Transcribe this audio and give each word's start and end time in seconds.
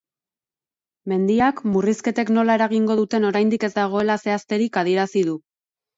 Mendiak 1.11 1.59
murrizketek 1.75 2.33
nola 2.37 2.57
eragingo 2.61 2.97
duten 3.03 3.27
oraindik 3.33 3.67
ez 3.69 3.73
dagoela 3.77 4.17
zehazterik 4.25 4.81
adierazi 4.85 5.25
du. 5.29 5.37